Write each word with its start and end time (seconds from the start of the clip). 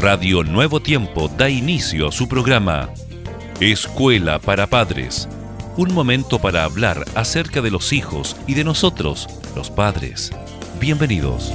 Radio 0.00 0.44
Nuevo 0.44 0.78
Tiempo 0.78 1.26
da 1.26 1.50
inicio 1.50 2.06
a 2.06 2.12
su 2.12 2.28
programa 2.28 2.88
Escuela 3.58 4.38
para 4.38 4.68
Padres. 4.68 5.28
Un 5.76 5.92
momento 5.92 6.38
para 6.38 6.62
hablar 6.62 7.04
acerca 7.16 7.62
de 7.62 7.72
los 7.72 7.92
hijos 7.92 8.36
y 8.46 8.54
de 8.54 8.62
nosotros, 8.62 9.26
los 9.56 9.72
padres. 9.72 10.30
Bienvenidos. 10.78 11.52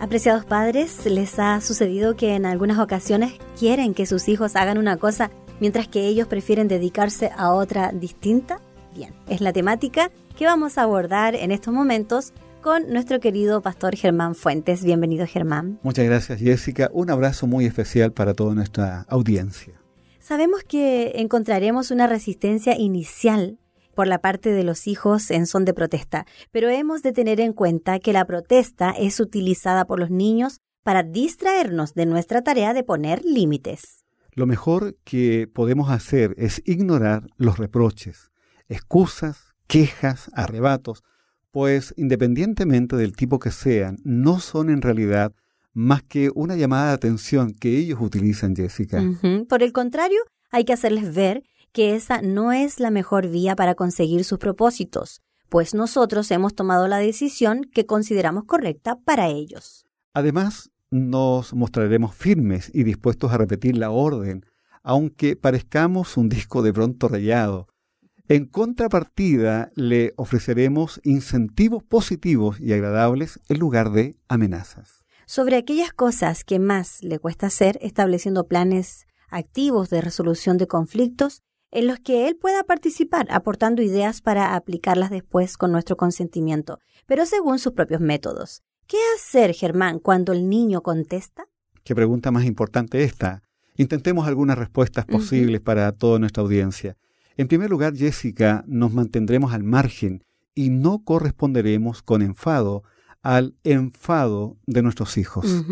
Apreciados 0.00 0.44
padres, 0.44 1.06
¿les 1.06 1.38
ha 1.38 1.60
sucedido 1.60 2.16
que 2.16 2.34
en 2.34 2.44
algunas 2.44 2.80
ocasiones 2.80 3.34
quieren 3.56 3.94
que 3.94 4.04
sus 4.04 4.28
hijos 4.28 4.56
hagan 4.56 4.78
una 4.78 4.96
cosa 4.96 5.30
mientras 5.60 5.86
que 5.86 6.08
ellos 6.08 6.26
prefieren 6.26 6.66
dedicarse 6.66 7.30
a 7.36 7.52
otra 7.52 7.92
distinta? 7.92 8.60
Bien, 8.96 9.14
es 9.28 9.40
la 9.40 9.52
temática 9.52 10.10
que 10.36 10.46
vamos 10.46 10.76
a 10.76 10.82
abordar 10.82 11.36
en 11.36 11.52
estos 11.52 11.72
momentos 11.72 12.32
con 12.62 12.90
nuestro 12.90 13.20
querido 13.20 13.62
pastor 13.62 13.96
Germán 13.96 14.34
Fuentes. 14.34 14.84
Bienvenido 14.84 15.26
Germán. 15.26 15.78
Muchas 15.82 16.04
gracias 16.04 16.40
Jessica. 16.40 16.90
Un 16.92 17.10
abrazo 17.10 17.46
muy 17.46 17.66
especial 17.66 18.12
para 18.12 18.34
toda 18.34 18.54
nuestra 18.54 19.02
audiencia. 19.08 19.74
Sabemos 20.18 20.62
que 20.64 21.12
encontraremos 21.16 21.90
una 21.90 22.06
resistencia 22.06 22.76
inicial 22.76 23.58
por 23.94 24.06
la 24.06 24.20
parte 24.20 24.50
de 24.50 24.64
los 24.64 24.86
hijos 24.86 25.30
en 25.30 25.46
son 25.46 25.64
de 25.64 25.74
protesta, 25.74 26.26
pero 26.52 26.68
hemos 26.68 27.02
de 27.02 27.12
tener 27.12 27.40
en 27.40 27.52
cuenta 27.52 27.98
que 27.98 28.12
la 28.12 28.24
protesta 28.26 28.90
es 28.90 29.20
utilizada 29.20 29.86
por 29.86 29.98
los 29.98 30.10
niños 30.10 30.60
para 30.82 31.02
distraernos 31.02 31.94
de 31.94 32.06
nuestra 32.06 32.42
tarea 32.42 32.74
de 32.74 32.82
poner 32.82 33.24
límites. 33.24 34.04
Lo 34.32 34.46
mejor 34.46 34.96
que 35.04 35.48
podemos 35.52 35.90
hacer 35.90 36.34
es 36.38 36.62
ignorar 36.64 37.26
los 37.36 37.58
reproches, 37.58 38.30
excusas, 38.68 39.54
quejas, 39.66 40.30
arrebatos, 40.32 41.02
pues 41.58 41.92
independientemente 41.96 42.94
del 42.94 43.16
tipo 43.16 43.40
que 43.40 43.50
sean, 43.50 43.98
no 44.04 44.38
son 44.38 44.70
en 44.70 44.80
realidad 44.80 45.32
más 45.72 46.04
que 46.04 46.30
una 46.36 46.54
llamada 46.54 46.86
de 46.86 46.92
atención 46.92 47.52
que 47.52 47.76
ellos 47.78 47.98
utilizan, 48.00 48.54
Jessica. 48.54 49.02
Por 49.48 49.64
el 49.64 49.72
contrario, 49.72 50.20
hay 50.52 50.64
que 50.64 50.72
hacerles 50.72 51.12
ver 51.12 51.42
que 51.72 51.96
esa 51.96 52.22
no 52.22 52.52
es 52.52 52.78
la 52.78 52.92
mejor 52.92 53.28
vía 53.28 53.56
para 53.56 53.74
conseguir 53.74 54.22
sus 54.22 54.38
propósitos, 54.38 55.20
pues 55.48 55.74
nosotros 55.74 56.30
hemos 56.30 56.54
tomado 56.54 56.86
la 56.86 56.98
decisión 56.98 57.64
que 57.64 57.86
consideramos 57.86 58.44
correcta 58.44 59.00
para 59.04 59.26
ellos. 59.26 59.84
Además, 60.14 60.70
nos 60.92 61.54
mostraremos 61.54 62.14
firmes 62.14 62.70
y 62.72 62.84
dispuestos 62.84 63.32
a 63.32 63.36
repetir 63.36 63.76
la 63.76 63.90
orden, 63.90 64.46
aunque 64.84 65.34
parezcamos 65.34 66.16
un 66.18 66.28
disco 66.28 66.62
de 66.62 66.72
pronto 66.72 67.08
rayado. 67.08 67.66
En 68.30 68.44
contrapartida, 68.44 69.72
le 69.74 70.12
ofreceremos 70.16 71.00
incentivos 71.02 71.82
positivos 71.82 72.60
y 72.60 72.74
agradables 72.74 73.40
en 73.48 73.58
lugar 73.58 73.90
de 73.90 74.18
amenazas. 74.28 75.02
Sobre 75.24 75.56
aquellas 75.56 75.94
cosas 75.94 76.44
que 76.44 76.58
más 76.58 77.02
le 77.02 77.18
cuesta 77.18 77.46
hacer, 77.46 77.78
estableciendo 77.80 78.46
planes 78.46 79.06
activos 79.30 79.88
de 79.88 80.02
resolución 80.02 80.58
de 80.58 80.66
conflictos 80.66 81.40
en 81.70 81.86
los 81.86 82.00
que 82.00 82.28
él 82.28 82.36
pueda 82.36 82.64
participar, 82.64 83.26
aportando 83.30 83.80
ideas 83.80 84.20
para 84.20 84.56
aplicarlas 84.56 85.08
después 85.08 85.56
con 85.56 85.72
nuestro 85.72 85.96
consentimiento, 85.96 86.80
pero 87.06 87.24
según 87.24 87.58
sus 87.58 87.72
propios 87.72 88.02
métodos. 88.02 88.62
¿Qué 88.86 88.98
hacer, 89.16 89.54
Germán, 89.54 90.00
cuando 90.00 90.32
el 90.34 90.50
niño 90.50 90.82
contesta? 90.82 91.46
Qué 91.82 91.94
pregunta 91.94 92.30
más 92.30 92.44
importante 92.44 93.04
esta. 93.04 93.42
Intentemos 93.76 94.28
algunas 94.28 94.58
respuestas 94.58 95.06
posibles 95.06 95.62
para 95.62 95.92
toda 95.92 96.18
nuestra 96.18 96.42
audiencia. 96.42 96.98
En 97.38 97.46
primer 97.46 97.70
lugar, 97.70 97.94
Jessica, 97.96 98.64
nos 98.66 98.92
mantendremos 98.92 99.52
al 99.52 99.62
margen 99.62 100.24
y 100.56 100.70
no 100.70 101.04
corresponderemos 101.04 102.02
con 102.02 102.20
enfado 102.20 102.82
al 103.22 103.54
enfado 103.62 104.56
de 104.66 104.82
nuestros 104.82 105.16
hijos. 105.16 105.64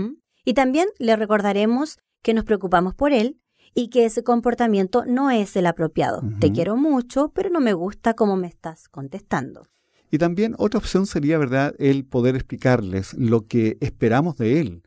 Y 0.44 0.54
también 0.54 0.86
le 1.00 1.16
recordaremos 1.16 1.98
que 2.22 2.34
nos 2.34 2.44
preocupamos 2.44 2.94
por 2.94 3.12
él 3.12 3.40
y 3.74 3.88
que 3.88 4.04
ese 4.04 4.22
comportamiento 4.22 5.04
no 5.06 5.32
es 5.32 5.56
el 5.56 5.66
apropiado. 5.66 6.22
Te 6.38 6.52
quiero 6.52 6.76
mucho, 6.76 7.32
pero 7.34 7.50
no 7.50 7.60
me 7.60 7.72
gusta 7.72 8.14
cómo 8.14 8.36
me 8.36 8.46
estás 8.46 8.88
contestando. 8.88 9.66
Y 10.12 10.18
también 10.18 10.54
otra 10.58 10.78
opción 10.78 11.04
sería, 11.06 11.36
¿verdad?, 11.36 11.74
el 11.80 12.04
poder 12.04 12.36
explicarles 12.36 13.12
lo 13.14 13.48
que 13.48 13.76
esperamos 13.80 14.36
de 14.36 14.60
él. 14.60 14.82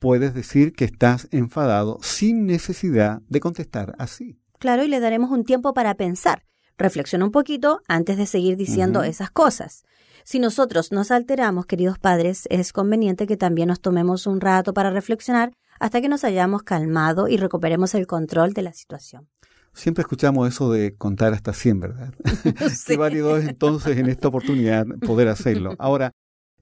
Puedes 0.00 0.34
decir 0.34 0.72
que 0.72 0.86
estás 0.86 1.28
enfadado 1.30 2.00
sin 2.02 2.46
necesidad 2.46 3.22
de 3.28 3.38
contestar 3.38 3.94
así. 3.98 4.40
Claro, 4.58 4.84
y 4.84 4.88
le 4.88 5.00
daremos 5.00 5.30
un 5.30 5.44
tiempo 5.44 5.74
para 5.74 5.94
pensar. 5.94 6.44
Reflexiona 6.78 7.24
un 7.24 7.30
poquito 7.30 7.80
antes 7.88 8.16
de 8.16 8.26
seguir 8.26 8.56
diciendo 8.56 9.02
esas 9.02 9.30
cosas. 9.30 9.84
Si 10.24 10.38
nosotros 10.38 10.92
nos 10.92 11.10
alteramos, 11.10 11.66
queridos 11.66 11.98
padres, 11.98 12.46
es 12.50 12.72
conveniente 12.72 13.26
que 13.26 13.36
también 13.36 13.68
nos 13.68 13.80
tomemos 13.80 14.26
un 14.26 14.40
rato 14.40 14.74
para 14.74 14.90
reflexionar 14.90 15.52
hasta 15.78 16.00
que 16.00 16.08
nos 16.08 16.24
hayamos 16.24 16.62
calmado 16.64 17.28
y 17.28 17.36
recuperemos 17.36 17.94
el 17.94 18.06
control 18.06 18.52
de 18.52 18.62
la 18.62 18.72
situación. 18.72 19.28
Siempre 19.72 20.02
escuchamos 20.02 20.48
eso 20.48 20.72
de 20.72 20.96
contar 20.96 21.32
hasta 21.32 21.52
100, 21.52 21.80
¿verdad? 21.80 22.14
Qué 22.86 22.96
válido 22.96 23.36
es 23.36 23.46
entonces 23.46 23.96
en 23.98 24.08
esta 24.08 24.28
oportunidad 24.28 24.86
poder 25.06 25.28
hacerlo. 25.28 25.74
Ahora, 25.78 26.12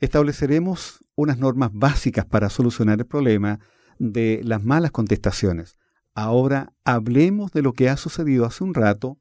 estableceremos 0.01 0.99
unas 1.15 1.39
normas 1.39 1.71
básicas 1.73 2.27
para 2.27 2.51
solucionar 2.51 2.99
el 2.99 3.07
problema 3.07 3.61
de 3.99 4.41
las 4.45 4.63
malas 4.63 4.91
contestaciones. 4.91 5.77
Ahora 6.15 6.73
hablemos 6.85 7.51
de 7.51 7.63
lo 7.63 7.73
que 7.73 7.89
ha 7.89 7.97
sucedido 7.97 8.45
hace 8.45 8.63
un 8.63 8.75
rato. 8.75 9.19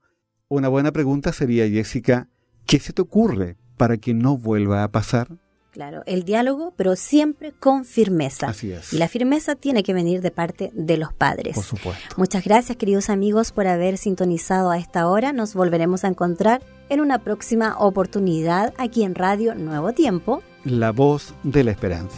Una 0.48 0.68
buena 0.68 0.92
pregunta 0.92 1.34
sería, 1.34 1.68
Jessica, 1.68 2.30
¿qué 2.68 2.80
se 2.80 2.94
te 2.94 3.02
ocurre 3.02 3.58
para 3.78 3.98
que 3.98 4.14
no 4.14 4.38
vuelva 4.38 4.84
a 4.84 4.92
pasar? 4.92 5.40
Claro, 5.72 6.04
el 6.06 6.24
diálogo, 6.24 6.72
pero 6.78 6.96
siempre 6.96 7.52
con 7.52 7.84
firmeza. 7.84 8.46
Así 8.46 8.72
es. 8.72 8.94
Y 8.94 9.00
la 9.00 9.08
firmeza 9.08 9.56
tiene 9.56 9.82
que 9.82 9.92
venir 9.92 10.22
de 10.22 10.30
parte 10.30 10.70
de 10.76 10.98
los 10.98 11.12
padres. 11.14 11.56
Por 11.56 11.64
supuesto. 11.64 12.16
Muchas 12.16 12.44
gracias, 12.44 12.78
queridos 12.78 13.10
amigos, 13.10 13.52
por 13.52 13.66
haber 13.66 13.98
sintonizado 13.98 14.70
a 14.70 14.78
esta 14.78 15.08
hora. 15.08 15.34
Nos 15.34 15.56
volveremos 15.56 16.04
a 16.04 16.10
encontrar 16.10 16.62
en 16.90 17.02
una 17.02 17.24
próxima 17.24 17.76
oportunidad 17.80 18.72
aquí 18.78 19.02
en 19.02 19.16
Radio 19.16 19.56
Nuevo 19.56 19.94
Tiempo. 19.94 20.44
La 20.64 20.92
voz 20.92 21.34
de 21.42 21.64
la 21.64 21.72
esperanza. 21.72 22.18